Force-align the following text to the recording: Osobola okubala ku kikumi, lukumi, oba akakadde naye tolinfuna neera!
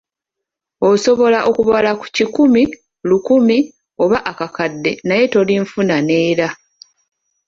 Osobola 0.89 1.39
okubala 1.49 1.91
ku 1.99 2.05
kikumi, 2.15 2.63
lukumi, 3.09 3.57
oba 4.03 4.17
akakadde 4.31 4.91
naye 5.07 5.23
tolinfuna 5.33 5.95
neera! 6.07 6.47